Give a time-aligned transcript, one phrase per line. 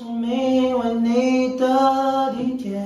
[0.00, 2.82] 生命为你的地铁，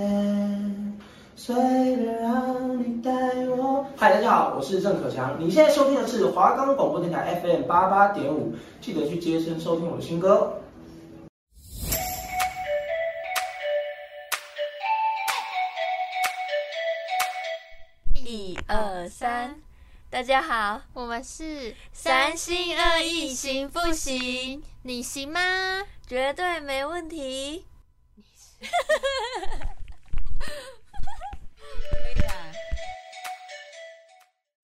[1.36, 3.12] 随便让你带
[3.56, 3.86] 我。
[3.96, 10.60] 嗨，大家好，我是郑可强，你现在收听的是华冈广播电台 FM 八八点五，记得去接声收听我的新歌。
[18.26, 19.54] 一二三，
[20.10, 24.64] 大家好，我们是三心二意行不行？
[24.82, 25.40] 你行吗？
[26.06, 27.64] 绝对没问题。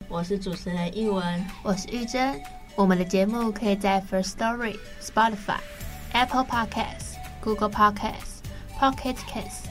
[0.07, 2.39] 我是主持人艺文，我是玉珍。
[2.75, 5.61] 我们的节目可以在 First Story、Spotify、
[6.13, 8.41] Apple Podcasts、Google Podcasts、
[8.79, 9.65] Pocket Casts、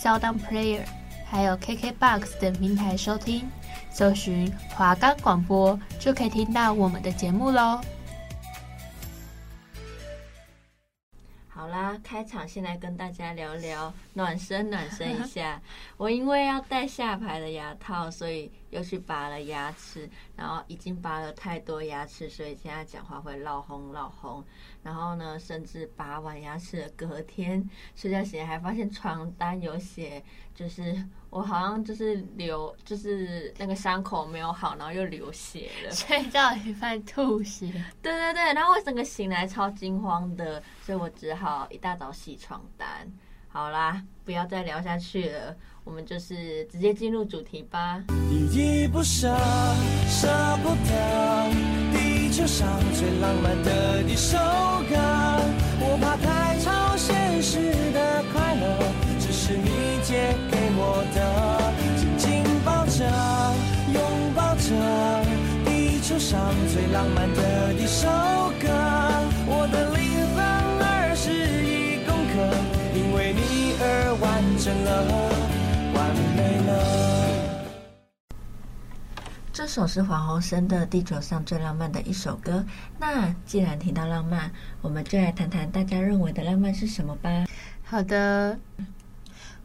[0.00, 0.84] SoundOn Player。
[1.26, 3.50] 还有 KKBOX 等平台收听，
[3.90, 7.80] 搜寻华冈广播就可以听到我们的节目喽。
[11.58, 15.60] 好啦，开场先来跟大家聊聊暖身，暖身一下。
[15.98, 24.44] 我因为要戴下排的牙套，所以又去拔了牙齿，然后已经拔了太多牙齿，所以现在讲话会闹哄闹哄。
[24.82, 30.22] 然后呢，甚至拔完牙齿的隔天睡觉前还发现床单有血，
[30.54, 35.90] 就是我好像就是流，就是那个伤口没有好，然后又流血了。
[35.94, 37.66] 睡觉一半吐血。
[38.00, 43.10] 对对对，然后我整个醒来超惊慌的，所以我只好一大早洗床单。
[43.50, 45.56] 好啦，不要再聊下去了，
[45.88, 48.04] 我们就是直接进入主题吧。
[48.30, 49.34] 依依不舍，
[50.06, 50.28] 舍
[50.62, 51.50] 不得。
[51.94, 54.36] 地球上最浪漫的一首
[54.86, 54.94] 歌，
[55.80, 58.66] 我怕太超现实的快乐，
[59.18, 61.72] 只是你借给我的。
[61.96, 63.02] 紧紧抱着，
[63.94, 63.98] 拥
[64.36, 64.68] 抱着，
[65.64, 67.42] 地球上最浪漫的
[79.68, 82.52] 首是黄鸿升的《地球上最浪漫的一首歌》。
[82.98, 84.50] 那既然提到浪漫，
[84.80, 87.44] 我们就来谈谈大家认为的浪漫是什么吧。
[87.84, 88.58] 好的，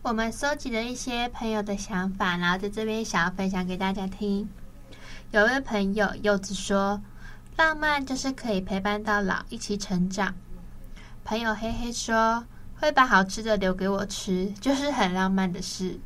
[0.01, 4.50] 我们收集了一些朋友的想法，然后在这边想要分享给大家听。
[5.31, 7.01] 有位朋友柚子说，
[7.55, 10.35] 浪漫就是可以陪伴到老，一起成长。
[11.23, 12.44] 朋友黑黑说，
[12.75, 15.97] 会把好吃的留给我吃，就是很浪漫的事。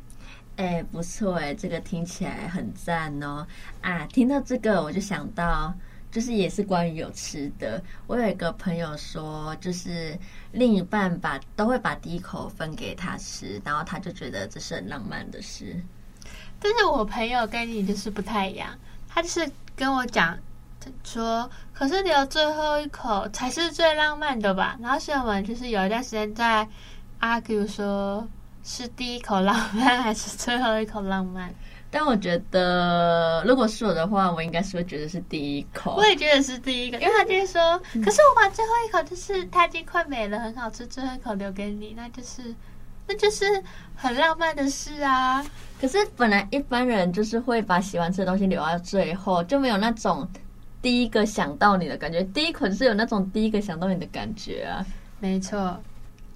[0.58, 3.46] 哎，不错哎，这个听起来很赞哦！
[3.80, 5.72] 啊，听到这个我就想到，
[6.10, 7.80] 就是也是关于有吃的。
[8.08, 10.18] 我有一个朋友说，就是
[10.50, 15.76] 另一半把都会把第一口分给他吃，然后他就觉得这是很浪漫的事。
[16.58, 18.76] 但是我朋友跟你就是不太一样，
[19.06, 20.36] 他就是跟我讲
[21.04, 24.76] 说，可是留最后一口才是最浪漫的吧？
[24.80, 26.68] 然后所以我们就是有一段时间在
[27.20, 28.26] argue 说。
[28.68, 31.50] 是第一口浪漫还是最后一口浪漫？
[31.90, 35.94] 但我觉得，如果是我的话，我应该是会觉得是第一口。
[35.96, 42.54] 我也觉得是第一个，因为他就是说，嗯、可是我把最后一口就是它已经快没了，很好吃，最后一口留给你，那就是，
[43.06, 43.46] 那就是
[43.96, 45.42] 很浪漫的事啊。
[45.80, 50.28] 可是本来一般人就是会把喜欢吃的东西留到最后，就没有那种
[50.82, 52.22] 第一个想到你的感觉。
[52.22, 54.84] 第一口是有那种第一个想到你的感觉啊。
[55.20, 55.80] 没错。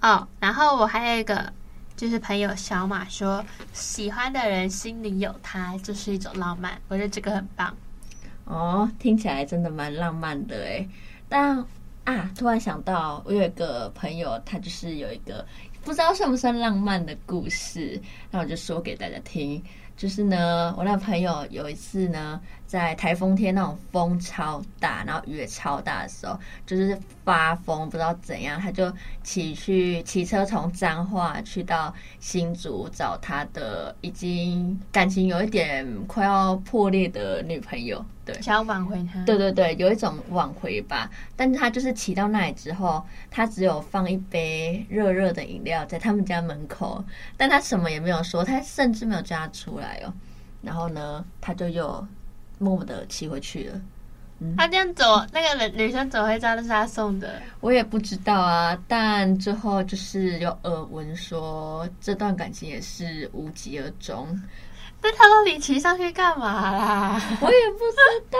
[0.01, 1.53] 哦，然后我还有一个。
[2.03, 3.41] 就是朋友小马说，
[3.71, 6.77] 喜欢的人心里有他，就是一种浪漫。
[6.89, 7.73] 我觉得这个很棒。
[8.43, 10.89] 哦，听起来真的蛮浪漫的诶。
[11.29, 11.65] 但
[12.03, 15.45] 啊，突然想到，我有一个朋友，他就是有一个
[15.85, 17.97] 不知道算不算浪漫的故事，
[18.29, 19.63] 那我就说给大家听。
[19.95, 22.41] 就是呢，我那朋友有一次呢，
[22.73, 26.35] 在台风天那种风超大，然后雨也超大的时候，
[26.65, 28.91] 就是发疯，不知道怎样，他就
[29.21, 38.03] 骑去骑车从彰化去到新竹找他的已经感情有一点快要破裂的女朋友。
[38.25, 39.23] 对，想要挽回他。
[39.23, 41.07] 对对对，有一种挽回吧。
[41.35, 47.05] 但是他就是骑到那里之后，他只有放一杯热热的饮料在他们家门口，
[47.37, 50.11] 但他什么也没有说，他甚至没有叫他出来哦。
[50.63, 52.07] 然后呢，他就又
[52.63, 53.81] 默默的骑回去了。
[54.39, 57.41] 嗯，他这样走，那个女女生走回家都是他送的？
[57.59, 58.77] 我也不知道啊。
[58.87, 64.27] 但最后就是有耳闻说，这段感情也是无疾而终。
[65.05, 67.21] 那他到底骑上去干嘛啦？
[67.41, 67.97] 我也不知
[68.31, 68.39] 道，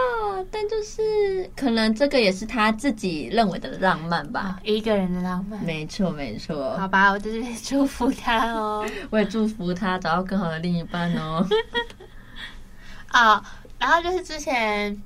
[0.50, 5.62] 但就是可能这个也是他自己认为的浪漫吧，一个人的浪漫。
[5.64, 6.78] 没错，没错。
[6.78, 8.86] 好吧，我在这边祝福他哦。
[9.10, 11.46] 我也祝福他找到更好的另一半哦。
[13.12, 13.44] 啊，
[13.84, 14.98] 然后就是之前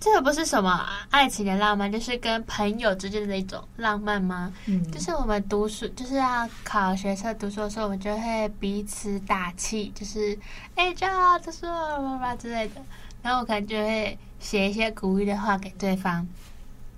[0.00, 4.50] 这个不是什么爱情的浪漫，就是跟朋友之间的那种浪漫吗？
[4.64, 10.38] 嗯，就是我们读书，就是要考学测读书的时候，我们就会彼此打气，就是
[10.76, 12.80] 哎，这样读书吧吧之类的。
[13.20, 16.26] 然后我可能就会写一些鼓励的话给对方。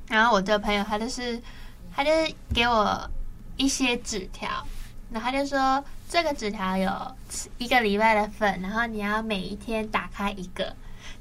[0.06, 1.42] 然后我这个朋友他就是，
[1.92, 3.10] 他就是给我
[3.56, 4.48] 一些纸条，
[5.10, 6.92] 然后他就说这个纸条有
[7.58, 10.76] 一个礼拜的份，然后你要每一天打开一个。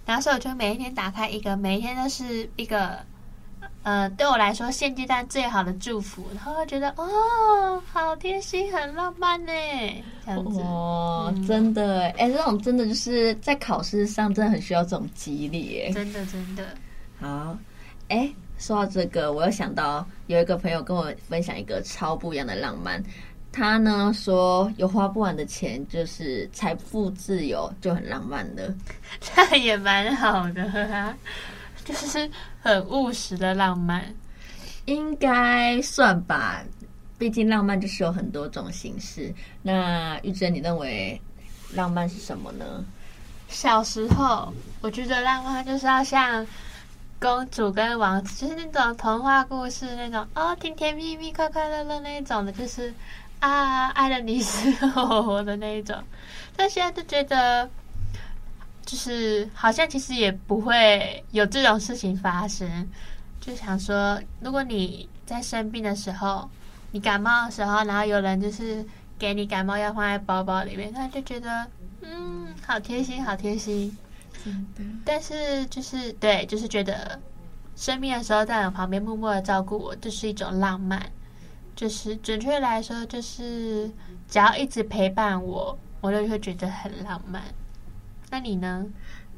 [0.07, 2.97] 然后所以我就每一天打开一个，每一天都是一个，
[3.83, 6.25] 呃，对我来说现阶段最好的祝福。
[6.33, 9.51] 然后觉得哦，好贴心，很浪漫呢，
[10.25, 10.61] 这样子。
[10.61, 16.63] 哦，嗯、真的，哎，这种真的就是在考试上真的很需要这种激励，真的真的。
[17.19, 17.57] 好，
[18.07, 23.03] 哎，说到这个，我又想到有一个朋友跟我分享一个超不一样的浪漫。
[23.57, 28.71] 他呢说有花不完的钱，就是财富自由，就很浪漫的。
[29.35, 30.63] 那也蛮好的
[30.93, 31.17] 啊，
[31.83, 32.29] 就是
[32.61, 34.05] 很务实的浪漫，
[34.85, 36.63] 应该算吧。
[37.17, 39.33] 毕竟浪漫就是有很多种形式。
[39.63, 41.19] 那玉珍，你认为
[41.73, 42.85] 浪漫是什么呢？
[43.49, 46.45] 小时候我觉得浪漫就是要像
[47.19, 52.93] 公主跟王子，就是那种童话故事那种哦，甜甜蜜蜜、快快乐乐那种的，就是。
[53.39, 55.95] 啊，爱的你死我活的那一种，
[56.57, 57.69] 但现在就觉得，
[58.85, 62.89] 就是好像其实也不会有这种事情发生。
[63.39, 66.49] 就想说，如果你在生病的时候，
[66.91, 68.83] 你感冒的时候，然后有人就是
[69.19, 71.67] 给你感冒药放在包包里面，他就觉得，
[72.01, 73.95] 嗯，好贴心，好贴心。
[74.45, 74.65] 嗯，
[75.05, 77.19] 但是就是对，就是觉得
[77.75, 81.01] 生病的时候在我旁边默默的照顾我，就是一种浪漫。
[81.77, 83.87] 就是准确来说，就是
[84.27, 87.43] 只要一直陪伴我，我就会觉得很浪漫。
[88.31, 88.83] 那你呢？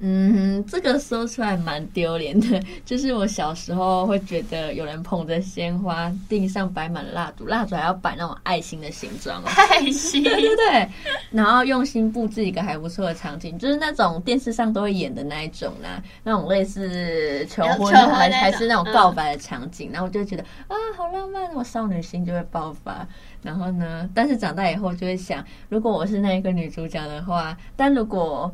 [0.02, 2.62] 嗯，这个说出来蛮丢脸的。
[2.86, 9.48] 就是我小时候会觉得有人捧着鲜花，地上摆满蜡烛，蜡烛还要摆那种爱心的形状哦。
[9.70, 10.90] 爱心，对对对。
[11.32, 19.90] 然后用心布置一个还不错的场景，就是那种电视上都会演的那一种啦，那种类似求婚还还是那种告白的场景。
[19.90, 23.06] 嗯、然后我就觉得啊，好浪漫，我少女心就会爆发。
[23.42, 28.54] 然后呢，但是长大以后就会想，如果我是那一个女主角的话，但如果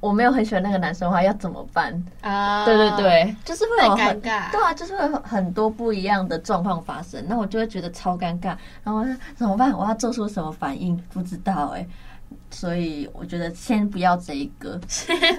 [0.00, 2.64] 我没有很喜欢那个男生的话，要怎么办啊？
[2.64, 8.56] 对对对，就是会有很对啊，就是会有很多不一样的状况发生，那我就会觉得超尴尬。
[8.84, 9.04] 然后
[9.34, 9.76] 怎么办？
[9.76, 10.96] 我要做出什么反应？
[11.12, 11.88] 不知道哎、欸。
[12.50, 14.78] 所以我觉得先不要这一个，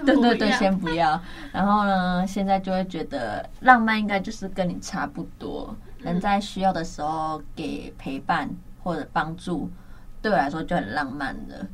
[0.06, 1.20] 对对对，先不要。
[1.52, 8.50] 然后呢，现在就会觉得浪漫应该就是跟你差不多，能在需要的时候给陪伴
[8.84, 9.70] 或者帮助，
[10.22, 11.66] 对我来说就很浪漫的。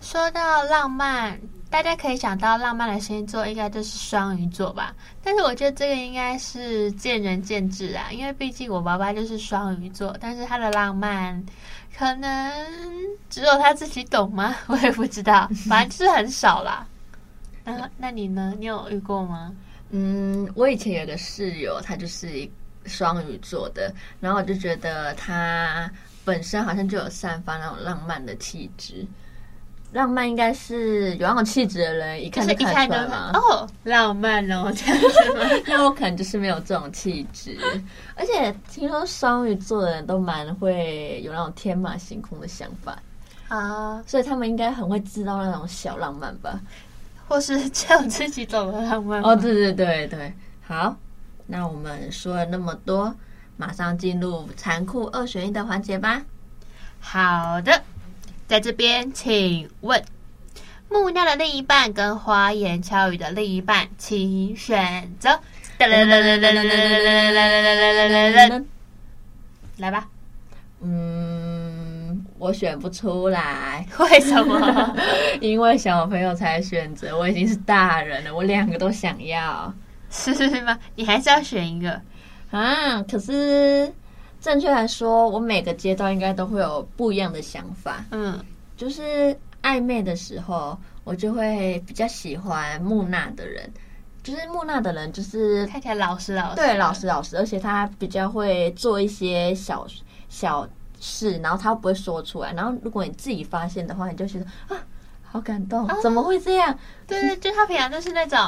[0.00, 1.38] 说到浪漫。
[1.72, 4.94] 大家可以想到浪漫的星座，应该就是双鱼座吧？
[5.24, 11.42] 但是我觉得这个应该是见仁见智啊，因为毕竟我爸爸就是双鱼座，但是他的浪漫
[11.96, 12.52] 可能
[13.30, 14.54] 只有他自己懂吗？
[14.68, 16.86] 我也不知道，反正就是很少啦。
[17.64, 18.52] 那那你呢？
[18.58, 19.50] 你有遇过吗？
[19.88, 22.46] 嗯，我以前有个室友，他就是
[22.84, 23.90] 双鱼座的，
[24.20, 25.90] 然后我就觉得他
[26.22, 29.06] 本身好像就有散发那种浪漫的气质。
[29.92, 33.30] 浪漫应该是有那种气质的人，一看就看出来嘛。
[33.34, 35.44] 哦，浪漫哦，这样子吗？
[35.68, 37.58] 那我可能就是没有这种气质。
[38.16, 42.98] 而且听说双鱼座的人都蛮会有那种天马行空的想法
[43.48, 46.58] 啊，所以他们应该很会制造那种小浪漫吧，
[47.28, 49.22] 或是只有自己懂的浪漫。
[49.22, 50.32] 哦，对对对对，
[50.62, 50.96] 好，
[51.46, 53.14] 那我们说了那么多，
[53.58, 56.22] 马上进入残酷二选一的环节吧。
[56.98, 57.82] 好的。
[58.46, 60.04] 在这边，请问
[60.90, 65.40] 木讷的另一半跟花言巧语的另一半，请选择。
[69.78, 70.06] 来吧。
[70.82, 73.86] 嗯，我选不出来。
[73.98, 74.96] 为什么？
[75.40, 79.72] 因为小朋友才选择，我已经是大人了，我两个都想要。
[80.10, 80.78] 是吗？
[80.94, 82.00] 你还是要选一个
[82.50, 83.02] 啊？
[83.04, 83.92] 可是。
[84.42, 88.04] 正确来说，我每个阶段应该都会有不一样的想法。
[88.10, 88.44] 嗯，
[88.76, 93.70] 就是暧昧的时候，我就会比较喜欢木讷的人。
[94.24, 99.86] 就是木讷的人，就是看起来老实老实，对，老实老实，而且他比较会做一些小
[100.28, 100.68] 小
[101.00, 102.52] 事，然后他不会说出来。
[102.52, 104.76] 然后如果你自己发现的话，你就觉得啊，
[105.22, 106.76] 好感动，怎么会这样？
[107.06, 108.38] 对对，就他平常就是那种，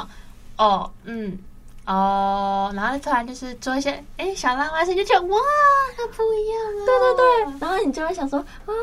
[0.57, 1.39] 哦，嗯。
[1.85, 5.37] 哦，然后突然就是做一些哎小浪漫事，就觉得哇，
[5.95, 6.85] 他不一样了。
[6.85, 8.73] 对对对，然后你就会想说啊，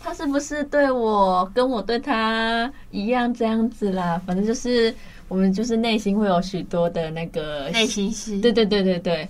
[0.00, 4.20] 他是不是对我跟我对他一样这样子啦？
[4.26, 4.94] 反正就是
[5.28, 9.28] 我们就是内心会有许多的那个内心戏，对对对对对。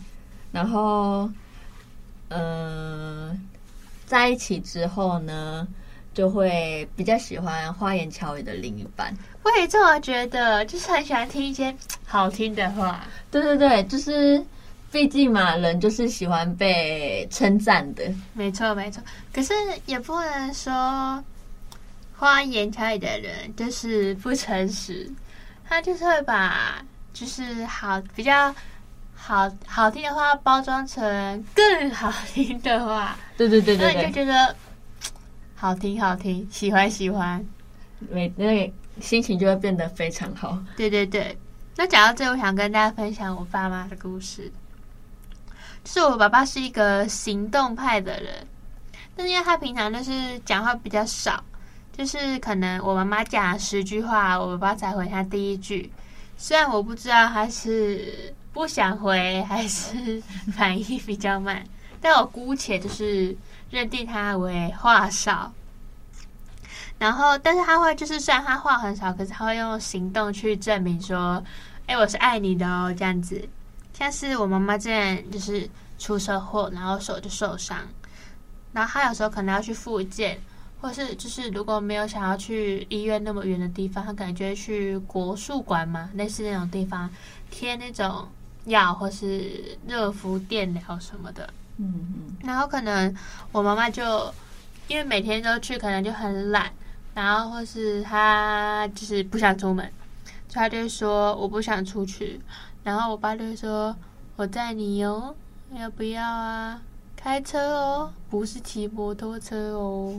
[0.52, 1.28] 然后，
[2.28, 3.38] 嗯、呃，
[4.06, 5.66] 在一起之后呢，
[6.18, 9.16] 就会比较喜欢花言巧语的另一半。
[9.44, 11.72] 我也这么觉得，就是很喜欢听一些
[12.04, 13.06] 好听的话。
[13.30, 14.44] 对对对，就是
[14.90, 18.02] 毕竟嘛，人就是喜欢被称赞的。
[18.32, 19.00] 没错没错，
[19.32, 19.54] 可是
[19.86, 21.22] 也不能说
[22.16, 25.08] 花言巧语的人就是不诚实。
[25.68, 26.82] 他就是会把
[27.12, 28.52] 就是好比较
[29.14, 34.56] 好好听的话包装成更好听的话，对对对对，那你就觉得
[35.60, 37.44] 好听好听，喜欢喜欢，
[38.10, 40.56] 每那个心情就会变得非常好。
[40.76, 41.36] 对对对，
[41.74, 44.52] 那讲到这，我想跟大家分享我爸妈的故事。
[45.82, 48.46] 就是我爸爸是一个行动派的人，
[49.16, 51.42] 但是因为他平常就是讲话比较少。
[51.90, 55.90] 就是可能我妈妈讲十句话，我爸爸才回他第一句。
[56.36, 60.22] 虽然我不知道他是不想回还是
[60.54, 61.64] 反应比较慢，
[62.00, 63.36] 但我姑且就是
[63.70, 65.52] 认定他为话少。
[66.98, 71.42] 然后，但是他会就是虽然他话很少，可是他会用行动去证明说
[71.86, 73.48] ：“哎，我是爱你的哦。”这样子，
[73.92, 77.78] 像是我妈妈之前就是出车祸，然后手就受伤，
[78.72, 80.40] 然后他有时候可能要去复健。
[80.80, 87.10] 或是就是如果没有想要去医院那么远的地方，他可能就会去国术馆嘛，类似那种地方
[87.50, 88.28] 贴那种
[88.66, 91.52] 药或是热敷电疗什么的。
[91.78, 92.36] 嗯嗯。
[92.44, 93.14] 然后可能
[93.50, 94.32] 我妈妈就
[94.86, 96.70] 因为每天都去，可能就很懒，
[97.14, 99.90] 然后或是她就是不想出门，
[100.48, 102.40] 所以她就说我不想出去。
[102.84, 103.94] 然后我爸就说
[104.36, 105.34] 我载你哟，
[105.74, 106.80] 要不要啊？
[107.16, 110.14] 开车哦，不是骑摩托车哦，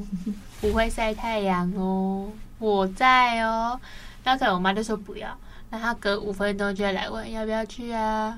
[0.59, 3.79] 不会晒太阳哦，我在哦。
[4.21, 5.35] 然后可能我妈就说不要，
[5.69, 8.37] 那她隔五分钟就会来问要不要去啊？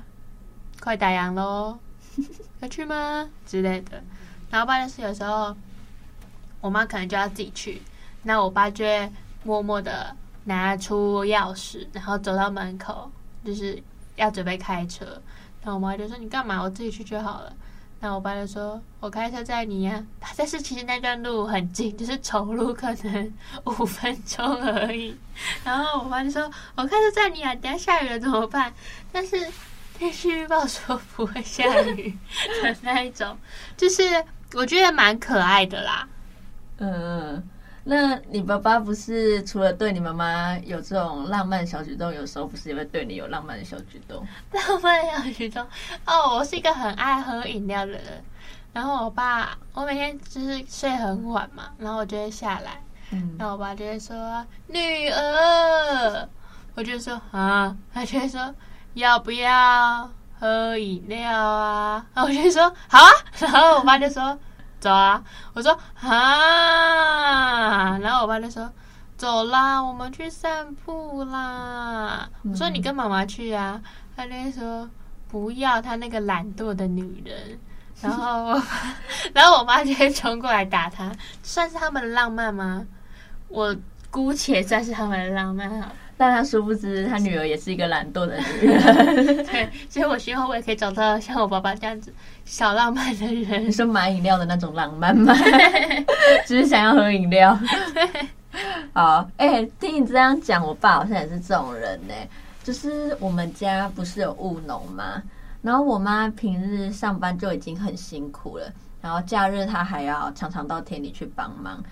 [0.80, 1.76] 快打烊喽，
[2.60, 3.28] 要去吗？
[3.46, 4.02] 之类的。
[4.50, 5.56] 然后爸就是有时候，
[6.60, 7.80] 我妈可能就要自己去，
[8.22, 9.10] 那我爸就会
[9.44, 10.14] 默默的
[10.44, 13.10] 拿出钥匙，然后走到门口，
[13.44, 13.82] 就是
[14.16, 15.20] 要准备开车。
[15.62, 16.62] 那我妈就说你干嘛？
[16.62, 17.52] 我自己去就好了。
[18.04, 20.04] 那我爸就说：“我开车载你呀。”
[20.36, 23.32] 但是其实那段路很近，就是走路可能
[23.64, 25.16] 五分钟而已。
[25.62, 28.74] 然后我爸就说：“我开车载你啊，等下下雨了怎么办？”
[29.12, 29.48] 但是
[30.02, 32.18] 天气预报说不会下雨
[32.60, 33.38] 的那一种，
[33.76, 34.02] 就是
[34.54, 36.08] 我觉得蛮可爱的啦。
[36.78, 37.48] 嗯。
[37.84, 44.24] 那你爸爸不是除了对你妈妈有这种浪漫小举动，有时候不是也会对你有浪漫的小举动？
[44.52, 45.64] 浪漫小举动
[46.06, 48.24] 哦，我是一个很爱喝饮料的人。
[48.72, 52.80] 然后我爸，我每天就是睡很晚嘛，然后我就会下来，
[53.10, 56.28] 嗯，然后我爸就会说：“女儿。”
[56.74, 58.54] 我就说：“啊。”他就会说
[58.94, 63.10] ：“要不要喝饮料啊？”然 后我就说：“好啊。
[63.38, 64.38] ”然后我爸就说。
[64.80, 65.22] 走啊！
[65.54, 68.68] 我说啊，然后我爸就说
[69.16, 72.28] 走啦，我们去散步啦。
[72.42, 73.80] 我说你跟妈妈去啊，
[74.16, 74.90] 他就说
[75.28, 77.56] 不要，他那个懒惰的女人。
[78.00, 78.62] 然后我，
[79.32, 81.12] 然后我妈就会冲过来打他，
[81.44, 82.84] 算是他们的浪漫吗？
[83.46, 83.76] 我
[84.10, 85.92] 姑且算是他们的浪漫哈。
[86.22, 89.42] 但他殊不知，他女儿也是一个懒惰的女人。
[89.44, 92.14] 对，所以我希望我也可以找到像我爸爸这样子
[92.44, 93.66] 小浪漫的人。
[93.66, 95.34] 你说买饮料的那种浪漫吗？
[96.46, 97.58] 只是想要喝饮料。
[98.94, 102.14] 好，哎、欸，听你这样讲，我爸好像也是这种人呢。
[102.62, 105.20] 就是我们家不是有务农吗？
[105.60, 111.82] 然后我妈平日上班就已经很辛苦了，然后假日她还要常常到田里去帮忙。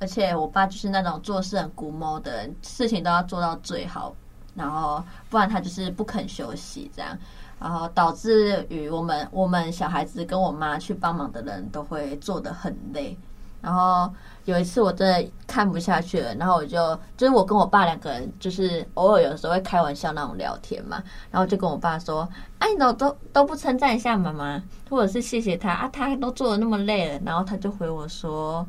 [0.00, 4.12] 而且我爸就是那种做事很古毛的人，事情都要做到最好，
[4.54, 7.16] 然后不然他就是不肯休息这样，
[7.60, 13.16] 然后导致于我们我们小孩子跟我妈去帮忙的人都会做得很累。
[13.60, 14.10] 然后
[14.46, 22.26] 有一次我真的看不下去了，然后我就就是我跟我爸两个人就是偶尔有时候会开玩笑那种聊天嘛，然后就跟我爸说
[22.58, 28.66] ：“哎，你都都都不称赞一下妈妈，或者是谢谢他啊，他都做的那么累了。”然后他就回我说。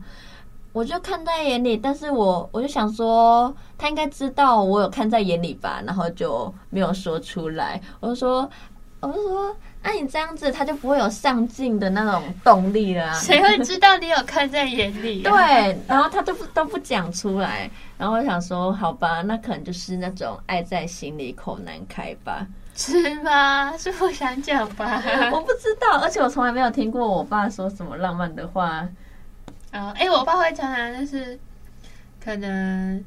[0.73, 7.81] 我就看在眼里，但是我我就想说，他应该知道我有看在眼里吧，然后就没有说出来。
[7.99, 8.49] 我就说，
[9.01, 13.13] 我就说，那你这样子，他就不会有上进的那种动力了啊。
[13.19, 15.31] 谁会知道你有看在眼里啊？
[15.35, 22.47] 对，然后他都不都不讲出来，然后我想说，好吧，那可能就是那种爱在心里口难开吧？
[22.73, 23.75] 是吗？
[23.77, 25.03] 是不想讲吧？
[25.33, 28.87] 我不知道，而且我从来没有听过我爸说什么浪漫的话。
[29.71, 31.39] 然后，哎、欸，我爸会常常就是，
[32.23, 33.03] 可能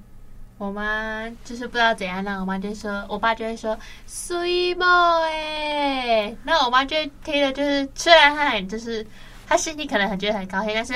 [0.56, 4.86] 我妈就是不知道怎样，那我妈就说，我爸就会说苏一莫
[5.24, 9.06] 哎那我妈就听了，就是虽然他很就是
[9.46, 10.94] 他心里可能很觉得很高兴，但是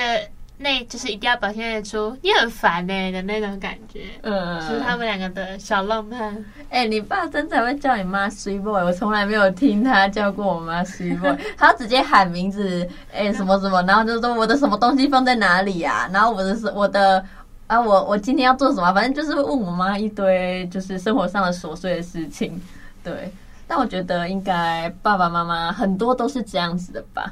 [0.59, 4.01] 那就是一定要表现出你很烦呢、欸、的那种感觉。
[4.21, 6.35] 嗯，就是他们两个的小浪漫。
[6.69, 17.25] 哎、欸，你爸真的会叫你妈 “sweet boy”，我从来没有听他叫过我妈 “sweet boy”， 他直接喊名字，哎、欸，什么什么，然后就说我的什么东西放在哪里啊，然后我的是我的。
[17.67, 18.91] 啊，我我今天要做什么？
[18.93, 22.59] 反正就是问我妈一堆就是生活上的琐碎的事情，
[23.03, 23.31] 对。
[23.67, 27.31] 但我觉得应该爸爸妈妈很多都是这样子的吧。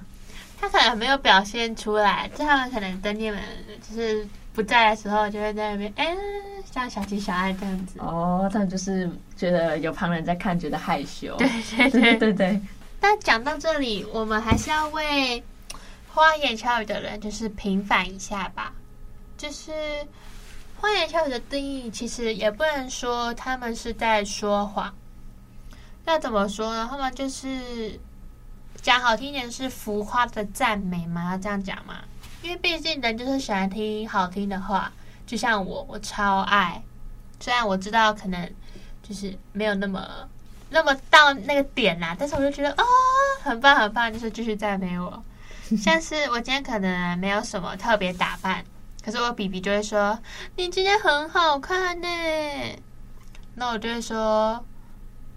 [0.59, 3.39] 他可能没有表现出来，就他们可能等你们
[3.87, 6.17] 就是不在的时候，就会在那边哎、欸，
[6.71, 7.99] 像小情小爱这样子。
[7.99, 11.35] 哦，他们就是觉得有旁人在看，觉得害羞。
[11.37, 11.47] 对
[11.77, 12.61] 对对 对对。
[12.99, 15.43] 但讲到这里，我们还是要为
[16.13, 18.73] 花言巧语的人就是平反一下吧，
[19.37, 19.71] 就是。
[20.79, 24.93] 花言巧语的定义，其实也不能说他们是在说谎。
[26.05, 26.87] 那怎么说呢？
[26.87, 27.99] 他们就是
[28.87, 31.95] 讲好听点是浮夸的赞美嘛，要这样讲嘛？
[32.41, 34.89] 因为毕竟人就是喜欢听好听的话，
[35.25, 36.81] 就像我，我超爱。
[37.37, 38.49] 虽然我知道可能
[39.03, 40.07] 就是没有那么
[40.69, 42.83] 那么到那个点啦，但是我就觉得哦，
[43.43, 45.21] 很棒很棒，就是继续赞美我。
[45.77, 48.63] 像是我今天可能没有什么特别打扮。
[49.03, 50.17] 可是我 BB 就会说，
[50.55, 52.07] 你今天很好看呢，
[53.55, 54.63] 那我就会说，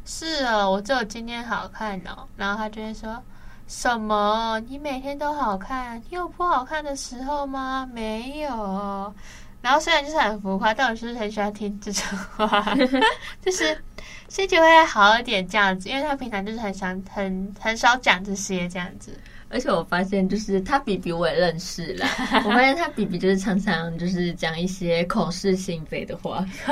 [0.04, 2.28] 是哦，我只有今天好看哦。
[2.36, 3.20] 然后他就会说，
[3.70, 4.60] 什么？
[4.66, 7.88] 你每天都好看，你有不好看的时候吗？
[7.94, 9.14] 没有。
[9.62, 12.04] 然后虽然就是很浮夸，但我就是很喜欢听这种
[12.36, 12.74] 话，
[13.40, 13.80] 就是
[14.28, 19.16] 心情会好一点这样子，因为他平常就是很想很很少讲这些这样子。
[19.52, 22.08] 而且我发现，就是他比比我也认识啦。
[22.46, 26.46] 我发现他比比就是常常就是讲一些口是心非的话。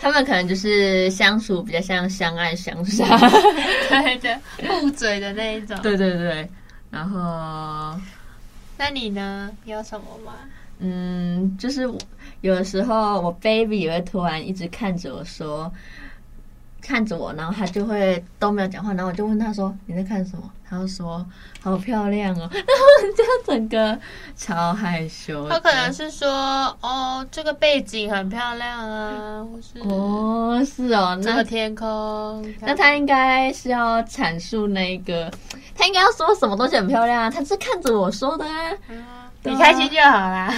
[0.00, 3.06] 他们可能就是相处比较像相爱相杀，
[3.88, 5.78] 对的，互嘴的那一种。
[5.80, 6.48] 对对对。
[6.90, 7.96] 然后，
[8.76, 9.48] 那你呢？
[9.64, 10.32] 你有什么吗？
[10.80, 11.82] 嗯，就是
[12.40, 15.72] 有的时候我 baby 也会突然一直看着我说。
[16.82, 21.24] 看着我，然后他就会都没有讲话，然后我就问他说：“你在看什么？”他就说
[21.62, 22.48] ：“好漂亮哦。
[22.52, 23.98] ”然后就整个
[24.34, 25.48] 超害羞。
[25.48, 26.28] 他可能是说
[26.80, 32.44] ：“哦，这个背景很漂亮啊。”或是哦，是哦，那个天空。
[32.60, 35.30] 那他应该是要阐述那个，
[35.74, 37.30] 他应该要说什么东西很漂亮啊？
[37.30, 38.72] 他是看着我说的啊。
[38.88, 39.04] 嗯
[39.44, 40.52] 你开心就好啦。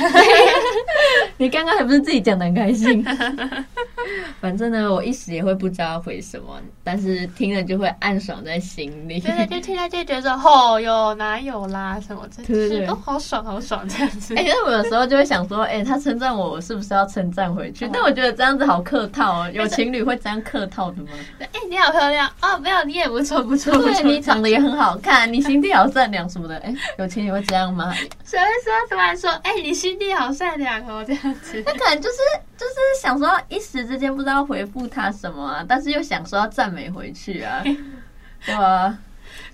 [1.39, 3.05] 你刚刚还不是自己讲的很开心？
[4.41, 9.19] 反正呢，我一时也会不知道回什么，但是听了就会暗爽在心里。
[9.19, 14.35] 对对，就听了就觉得哦哟，哪有啦什么，真是都好爽好爽这样子。
[14.37, 17.89] 哎，那我有时候就会想说，哎，他称赞我，我是不是要称赞回去？
[17.91, 21.09] 但我觉得这样子好客套哦，有情侣会这样客套的吗？
[21.41, 26.57] 哎，你好漂亮哦，没有，你也不错不错， 对，你长得也很好看，你心地好善良什么的。
[26.59, 27.95] 哎，有情侣会这样吗？
[28.25, 28.74] 谁会说？
[28.75, 31.63] 他突然说：“哎、欸，你心地好善良哦，这样子。
[31.65, 32.17] ”他可能就是
[32.57, 37.63] 就是想说一时之间不知道回复他什么啊，但是又想说要赞美回去啊，
[38.45, 38.99] 对吧？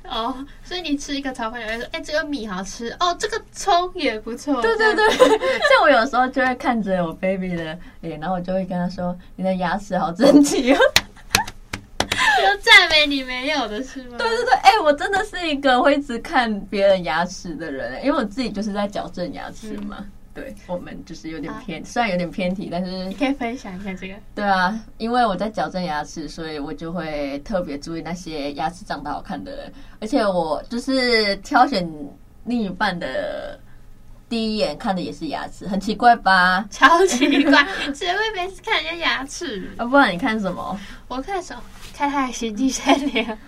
[0.09, 10.78] 哦，所以你吃一个炒饭，有人说：“哎、欸，这个米好吃哦，这个葱也不错。”对对对， 像我有时候就会看着我 baby 的脸，然后我就会跟他说：“你的牙齿好整齐哦。”
[12.61, 14.18] 就赞美你没有的是吗？
[14.18, 19.96] 对对对，哎、欸，我真的是一个会一直看别人牙齿的人，因为我自己就是在矫正牙齿嘛。
[20.01, 24.14] 嗯、对，我们就是有点偏，啊、虽然有点偏题，但是你可以分享一下这个。
[24.35, 31.88] 对啊，因为我在矫正牙齿，所以我就会特别注意那些牙齿长得好看的人，而且我就是挑选
[32.44, 33.59] 另一半的
[34.31, 36.64] 第一眼看的也是牙齿，很奇怪吧？
[36.71, 39.69] 超奇怪， 谁会每次看人家牙齿？
[39.77, 40.79] 啊，不然你看什么？
[41.09, 41.61] 我看什么？
[41.93, 43.38] 看他的心地善良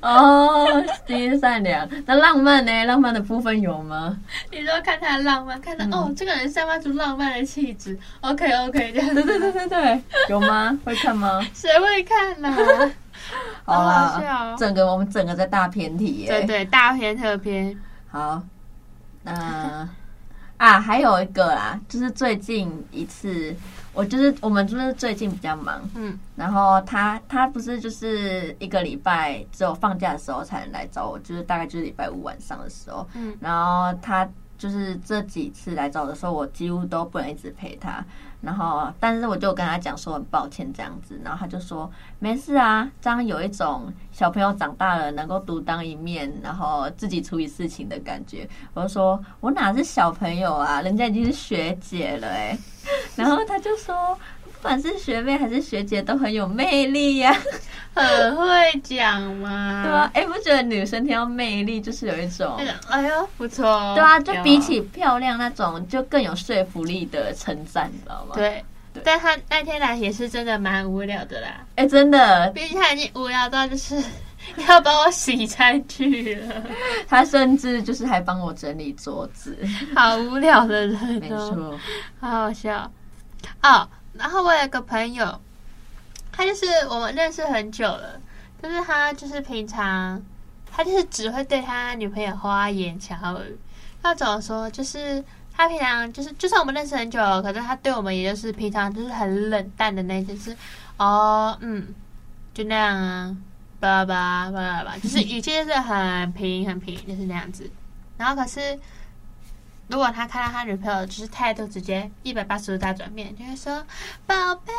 [0.00, 1.88] 哦，心地善良。
[2.04, 2.84] 那浪漫呢？
[2.84, 4.16] 浪漫的部分有吗？
[4.52, 7.98] 你说看他的浪漫，看他、嗯、哦，这个人散发出浪漫的气质。
[8.20, 10.78] OK OK，这样对对对对对，有吗？
[10.84, 11.44] 会看吗？
[11.52, 12.48] 谁会看呢、
[13.64, 13.74] 啊？
[13.74, 16.28] 好啦，整个我们整个在大偏题耶。
[16.28, 17.76] 对对，大偏特偏。
[18.08, 18.40] 好，
[19.24, 19.88] 那
[20.56, 23.54] 啊，还有一个啦，就是最近一次。
[23.92, 38.04] 我就是我们就是最近比较忙，嗯，然后他他不是就是一个礼拜只有放假的时候才能来找我，就是大概就是礼拜五晚上的时候，嗯，然后他就是这几次来找我的时候，我几乎都不能一直陪他。
[38.40, 48.48] 然后，但是我就跟他讲说很抱歉这样子，然后他就说没事啊，这样有一种小朋友长大了能够独当一面，然后自己处理事情的感觉。
[48.74, 52.58] 我就说我哪是小朋友啊，人家已经是学姐了哎、欸。
[53.16, 54.16] 然后他就说
[54.66, 57.32] 管是学妹还是学姐都很有魅力呀、
[57.94, 58.46] 啊， 很会
[58.82, 59.84] 讲嘛。
[59.84, 63.94] 对啊，哎、欸，不觉得女生听到魅力就是有一种，哎呦，不错。
[63.94, 68.34] 对啊，就比起漂亮那种，就更有说服力的称赞，你知道吗？
[68.34, 68.64] 对。
[69.04, 71.48] 但他那天来也是真的蛮无聊的啦。
[71.74, 74.02] 哎、欸，真的，毕竟他已经无聊到就是
[74.66, 76.54] 要帮我洗餐具了。
[77.06, 79.54] 他甚至就是还帮我整理桌子，
[79.94, 81.78] 好无聊的人，没错，
[82.18, 82.90] 好好笑
[83.62, 83.86] 哦。
[84.18, 85.40] 然后我有个朋友，
[86.32, 88.20] 他就是我们认识很久了，
[88.62, 90.22] 就是他就是平常
[90.70, 93.58] 他就是只会对他女朋友花言巧语，
[94.02, 95.24] 他怎么说就是。
[95.58, 100.54] 他平常就是，就算我们认识很久了，可是他对我们也就是平常就是很冷淡的那种，就是
[100.98, 101.94] 哦，嗯，
[102.52, 103.34] 就那样啊，
[103.80, 107.70] 巴拉巴拉巴拉巴拉，就是语气就是很平很平，就是那样子。
[108.18, 108.78] 然后可是，
[109.88, 113.86] 如果他看到他女朋友就是态度直接一百八十度大转变，就会说
[114.26, 114.72] ：“宝贝，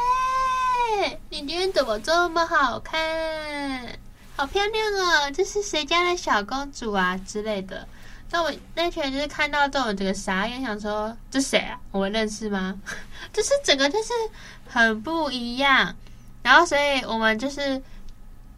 [1.30, 3.98] 你今天怎么这么好看？
[4.36, 7.88] 好漂亮哦，这是谁家的小公主啊之类的。”
[8.30, 11.80] 那我那天就是看到这种这个傻眼，想说这谁啊？
[11.92, 12.76] 我认识吗？
[13.32, 14.12] 就是整个就是
[14.68, 15.96] 很不一样。
[16.44, 17.82] 然后所以我们就是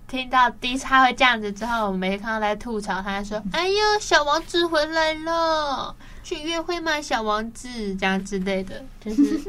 [0.09, 6.99] 听到第一次他会这样子之后，我们没看到来吐槽他，说： “哎呦，小王子回来了，去约会吗？
[6.99, 9.39] 小王子这样之类的，就是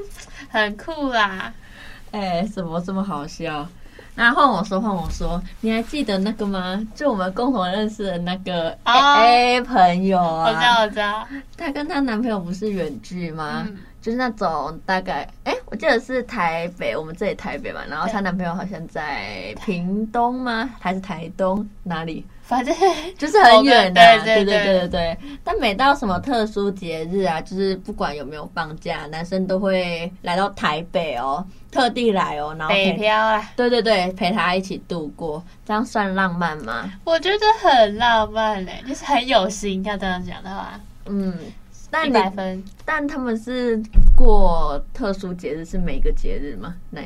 [0.50, 1.52] 很酷啦。
[2.12, 3.66] ”哎，怎么这么好笑？
[4.14, 6.86] 然后换我说，换我说，你还记得那个吗？
[6.94, 11.28] 就我们共同认识的那个 A、oh, 朋友啊，我知道，我知道。
[11.56, 13.64] 她跟她男朋友不是远距吗？
[13.66, 17.80] 嗯、就是那种大概，哎，我记得是台北，我们这里台北嘛。
[17.88, 20.70] 然后她男朋友好像在屏东吗？
[20.78, 22.24] 还是台东哪里？
[22.42, 22.74] 反正
[23.16, 25.18] 就是很远的，对对对对对。
[25.44, 36.90] 但每到什么特殊节日啊，就是不管有没有放假，男生都会来到台北哦，特地来哦，然后北漂啊，对对对，陪他一起度过，这样算浪漫吗？
[37.04, 39.84] 我觉得很浪漫嘞，就是很有心。
[39.84, 41.59] 要这样讲的话，嗯，但
[42.06, 42.62] 一百分。
[42.84, 43.82] 但他们是
[44.16, 46.74] 过特殊节日，是每个节日吗？
[46.90, 47.02] 那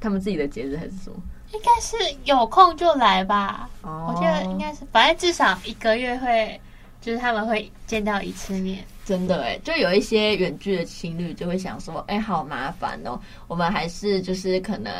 [0.00, 1.16] 他们自己的节日还是什么？
[1.52, 4.10] 应该是有空就来吧，oh.
[4.10, 6.60] 我觉得应该是，反正至少一个月会，
[7.00, 8.84] 就是他们会见到一次面。
[9.04, 14.92] 真的哎，就有一些远距的情侣就会想说，哎，好麻烦哦，我们还是就是可能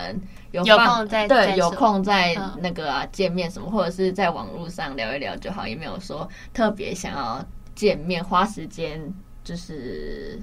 [0.53, 7.45] 有有空在对有空在那个、啊、见面什么，或者是在网络上聊一聊就好，也没有说特别想要
[7.75, 9.03] 见面花时间
[9.47, 10.39] 就是。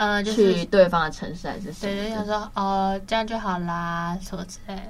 [0.00, 1.92] 呃，就是去对方的城市还是什么？
[1.92, 4.80] 对对，想说哦，这样就好啦，什么之类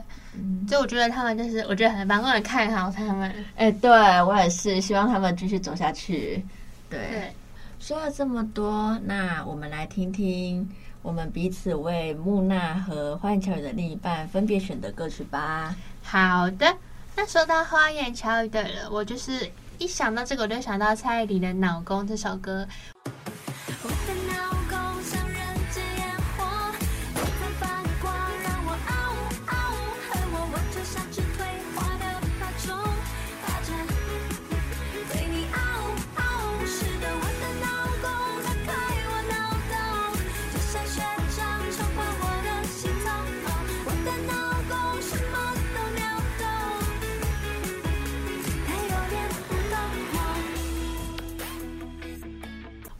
[0.68, 3.35] 就我觉得他们就是，我觉得很蛮多人看好他们。
[3.57, 3.90] 哎，对
[4.21, 6.44] 我也是，希望他们继续走下去。
[6.90, 7.33] 对，对
[7.81, 10.68] 说了这么多，那我们来听听
[11.01, 15.75] 我们彼此为木讷和花言巧语的另一半分别选的歌曲吧。
[16.03, 16.77] 好的，
[17.16, 22.66] 那说到花言巧语的人，我就是一想到这个，我就想到蔡依林的《老公》这首歌。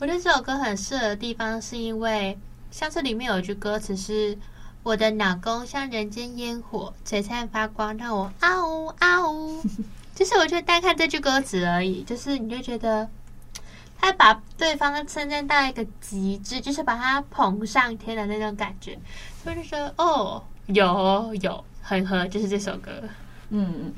[0.01, 2.37] 我觉得这首歌很适合的地方，是因为
[2.71, 4.37] 像这里面有一句歌词是
[4.81, 9.61] “我的脑公像人间烟火，璀璨发光，让我啊呜啊呜
[10.15, 13.09] ”，就是我觉得单看这句歌词而已，就是你就觉得
[13.99, 18.97] 他把对方称赞到一个极致，就是把他捧上天的那种感觉，
[19.43, 22.89] 所以就说哦，有有很合，就是这首歌。
[23.49, 23.91] 嗯，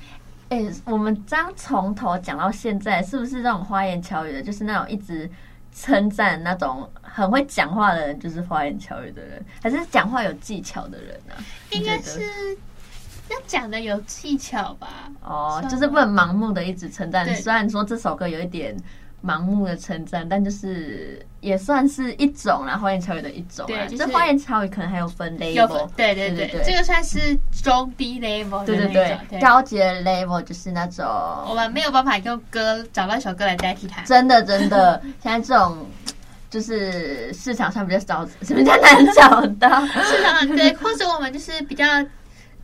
[0.49, 5.29] 哎、欸，我们这样从头讲到现在，是不是那种花言巧语的，就是那种一直。
[5.75, 11.43] 称赞那种很会讲话的人，就是花言巧语的人，还是讲话有技巧的人呢、啊？
[11.71, 12.21] 应该是
[13.29, 15.12] 要讲的有技巧吧。
[15.23, 17.25] 哦，就是不能盲目的一直称赞。
[17.36, 18.75] 虽然说这首歌有一点。
[19.23, 23.65] 盲目的称赞，但就是也算是一种啦，花言巧语的一种。
[23.67, 28.65] 对，就是花言巧语可能还有分分，对对对，对这个算是中低 level。
[28.65, 31.05] 对对对，对高级的 level 就是那种
[31.47, 34.01] 我们没有办法用歌找到一首歌来代替它。
[34.01, 35.86] 真的真的， 现在这种
[36.49, 39.86] 就是市场上比较少，是比较难找到。
[39.86, 41.86] 市场上对，或者我们就是比较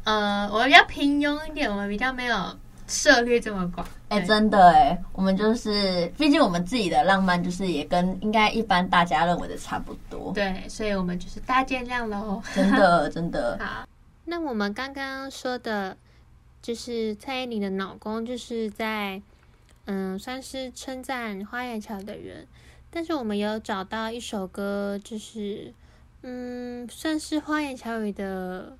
[0.06, 2.36] 呃，我们比较平庸一点，我们比较没有
[2.88, 3.86] 涉猎这么广。
[4.10, 10.32] 哎、欸，真的哎，我们就是，毕竟我们自己的浪漫就是也跟应该一般大家认为的差不多。
[10.34, 12.41] 对，所以我们就是大见谅喽。
[12.56, 13.58] 真的， 真的。
[13.60, 13.86] 好，
[14.23, 15.97] 那我们刚刚说的，
[16.62, 19.21] 就是蔡依林的老公，就是在
[19.86, 22.47] 嗯，算是称赞花言巧语的人。
[22.89, 25.73] 但是我们有找到一首歌，就是
[26.21, 28.78] 嗯，算是花言巧语的。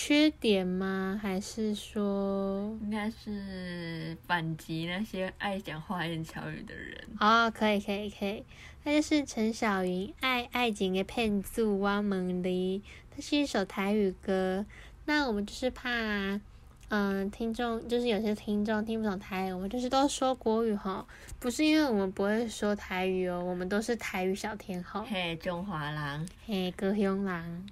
[0.00, 1.18] 缺点吗？
[1.20, 7.04] 还是说应该是反击那些爱讲花言巧语的人？
[7.18, 8.44] 哦，可以，可以，可以。
[8.84, 12.80] 那就是陈小云爱爱情的骗子汪梦丽，
[13.10, 14.64] 它是一首台语歌。
[15.06, 16.40] 那我们就是怕，嗯、
[16.90, 21.04] 呃，听众就是有些听众听不懂台语，我们就是都说国语哈，
[21.40, 25.02] 不是因为我们不会说台语哦，我们都是台语小天后。
[25.02, 27.66] 嘿，中华人，嘿，高雄人。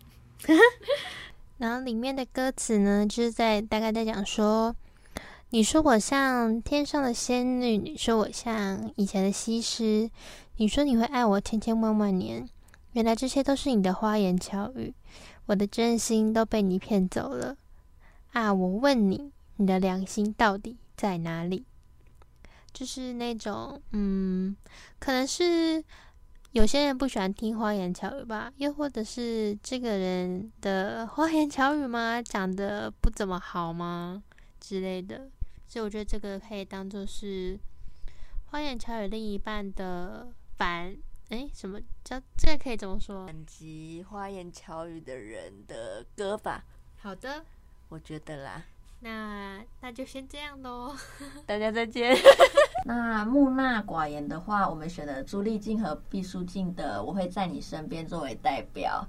[1.58, 4.76] 然后里面的歌词呢，就是在大概在讲说，
[5.50, 10.10] 你说我像天上的仙女，你说我像以前的西施，
[10.56, 12.46] 你说你会爱我千千万万年，
[12.92, 14.94] 原来这些都是你的花言巧语，
[15.46, 17.56] 我的真心都被你骗走了
[18.32, 18.52] 啊！
[18.52, 21.64] 我问你，你的良心到底在哪里？
[22.74, 24.54] 就是那种，嗯，
[24.98, 25.82] 可能是。
[26.56, 32.22] 有些人不喜欢听花言巧语吧，又或者是这个人的花言巧语吗？
[32.22, 34.22] 讲的不怎么好吗
[34.58, 35.28] 之类的？
[35.66, 37.60] 所以我觉得这个可以当做是
[38.46, 40.96] 花言巧语另一半的反，
[41.28, 43.26] 诶，什么叫这个可以怎么说？
[43.26, 46.64] 反击花言巧语的人的歌吧。
[46.96, 47.44] 好的，
[47.90, 48.64] 我觉得啦。
[49.06, 50.92] 那那就先这样喽，
[51.46, 52.16] 大家再见。
[52.84, 59.06] 那木讷寡言的话，我们选了朱丽静和毕淑静的《我会在你身边》作为代表。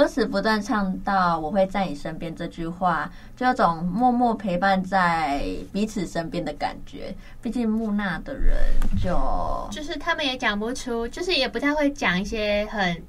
[0.00, 7.14] 歌词不断唱到“我会在你身边”这句话，就有种默默陪伴在彼此身边的感觉。
[7.42, 8.56] 毕竟木讷的人
[8.98, 13.02] 就就是他们也讲不出，就是也不太会讲一些很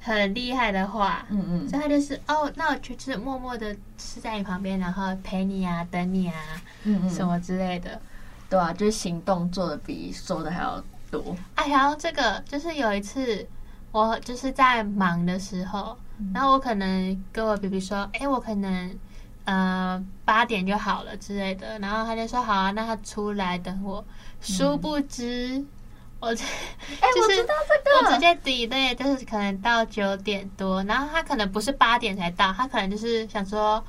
[0.00, 1.26] 很厉害的话。
[1.28, 6.34] 嗯嗯，所以他就是哦，那我就是默默的是在你旁边，然后陪你啊，等你啊，
[6.84, 8.00] 嗯嗯，什么之类的。
[8.48, 11.36] 对啊，就是行动做的比说的还要多。
[11.56, 13.46] 哎，然后这个就是有一次。
[13.92, 15.96] 我就是在忙的时候，
[16.32, 18.98] 然后我可能跟我 BB 说：“哎，我可能
[19.44, 24.02] 呃八点就好了之类的。”然后他就说：“好啊，那他出来等我。”
[24.40, 25.68] 殊不知，嗯、
[26.20, 26.42] 我这
[27.02, 33.84] 哎，就是、我知道这个，我直接 delay，就是可能到九点多，然后他可能不是八点才到，他可能就是想说：“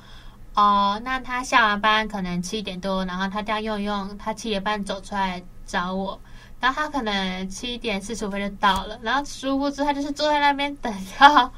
[0.54, 6.20] 哦，那他下完班可能七点多，然后他这样用一用，他七点半走出来找我。”
[6.64, 11.52] 然后他可能七点四十五分就到了，然后殊不知他就是坐在那边等到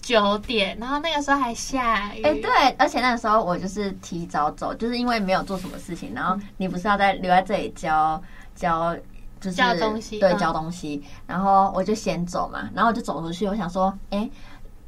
[0.00, 2.22] 九点，然后那个时候还下雨。
[2.22, 6.14] 哎，对，而且那个时候我就是提早走，就是因为没有做什么事情。
[6.14, 8.22] 然后你不是要在留在这里交
[8.54, 8.94] 交，
[9.40, 11.02] 就是交东西，对，交东西。
[11.26, 14.30] 然后我就先走嘛，然后我就走出去，我想说，哎，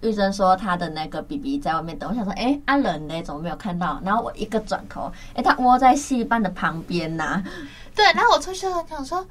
[0.02, 3.20] 玉珍说她的那个 BB 在外面等，我想说，哎，阿冷呢？
[3.24, 4.00] 怎么没有看到？
[4.04, 7.44] 然后我一个转头，哎，他窝在戏班的旁边呐、啊。
[7.92, 9.26] 对，然后我出去了，想说。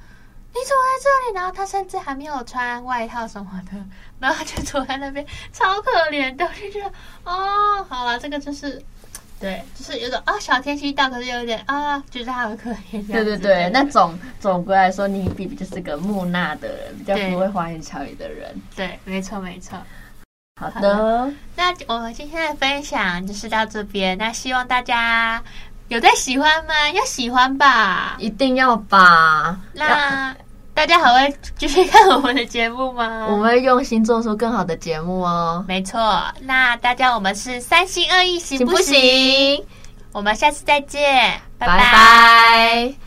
[0.54, 1.36] 你怎么在这里？
[1.36, 3.78] 然后他甚至还没有穿外套什么的，
[4.20, 6.44] 然后他就坐在那边，超可怜的。
[6.46, 6.92] 我就觉得，
[7.26, 8.82] 哦，好了，这个就是，
[9.40, 13.06] 对，就是有种啊，小天气到，可是有点啊，觉得他很可怜。
[13.06, 18.60] 对对 对，那总总归来说，你比比就是个木讷的人，比较不会花言巧语的人。
[18.76, 19.78] 对，没错没错。
[20.60, 24.18] 好的，那我们今天的分享就是到这边。
[24.18, 25.44] 那希望大家。
[25.90, 26.74] 有在喜欢吗？
[26.94, 29.58] 要喜欢吧，一定要吧。
[29.74, 30.36] 那
[30.74, 33.26] 大家还会继续看我们的节目吗？
[33.30, 35.64] 我们会用心做出更好的节目哦。
[35.68, 38.84] 没错，那大家我们是三心二意行不行？
[38.84, 39.66] 行不行？
[40.12, 41.78] 我们下次再见，拜拜。
[41.78, 43.07] 拜拜。